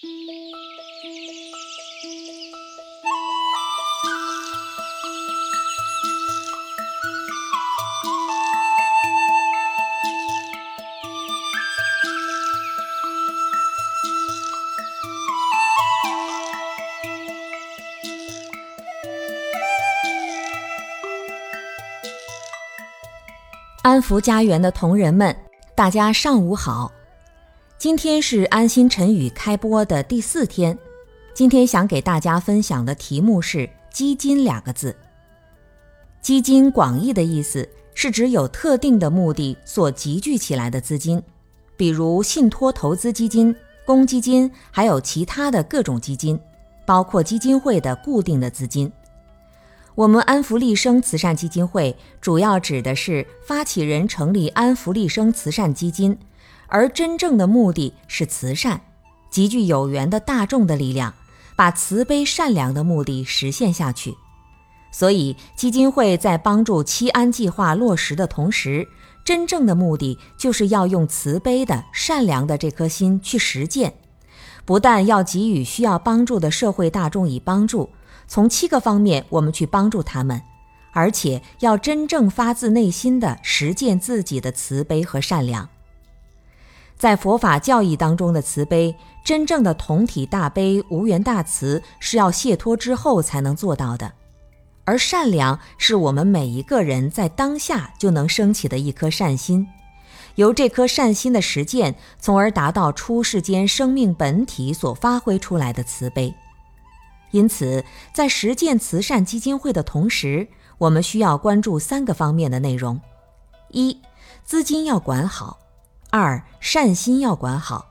[0.00, 0.06] 安
[24.00, 25.36] 福家园的同仁们
[25.74, 26.92] 大家上午好。
[27.78, 30.76] 今天是安心晨语开播的第四天。
[31.32, 34.96] 今天想给大家分享的题目是“基金”两个字。
[36.20, 41.22] 基金广义的意思是指有特定的目的所集聚起来的资金，
[41.76, 43.54] 比如信托投资基金、
[43.86, 46.36] 公积金，还有其他的各种基金，
[46.84, 48.90] 包括基金会的固定的资金。
[49.94, 56.18] 我们安福利生慈善基金会主要指的是发起人成立安福利生慈善基金，
[56.68, 58.80] 而真正的目的是慈善，
[59.30, 61.12] 集聚有缘的大众的力量，
[61.56, 64.14] 把慈悲善良的目的实现下去。
[64.90, 68.86] 所以，基金会在帮助七安计划落实的同时，
[69.24, 73.94] 真正的目的就是要用慈悲的善良的这颗心去实践，
[74.64, 77.90] 不但要给予需要帮助的社会大众以帮助。
[78.26, 80.40] 从七个方面，我们去帮助他们，
[80.92, 85.68] 而且要真正发自内心的实践自己的慈悲和善良。
[86.98, 94.08] 在佛法教义当中的慈悲，真正的同体大悲、无缘大慈，是要解脱之后才能做到的；
[94.84, 99.68] 而善良是我们每一个人在当下就能升起的一颗善心，
[100.34, 106.34] 由这颗善心的实践，从而达到出世间生命本体所发挥出来的慈悲。
[107.30, 113.00] 因此，在实践慈善基金会的同时，我们需要关注三个方面的内容：
[113.68, 114.00] 一、
[114.44, 115.58] 资金要管好；
[116.10, 117.84] 二、善心要管好；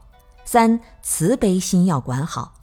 [0.45, 2.53] 三、慈悲心要管好。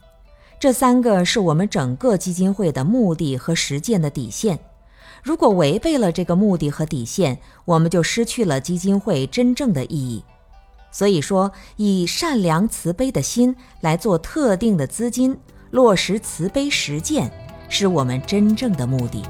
[0.59, 4.59] 这三个是我们整个基金会的目的和实践的底线。
[5.23, 10.23] 如果违背了这个目的和底线，我们就失去了基金会真正的意义。
[10.91, 15.37] 所以说，以善良慈悲的心来做特定的资金。
[15.71, 17.29] 落实慈悲实践，
[17.67, 19.23] 是我们真正的目的。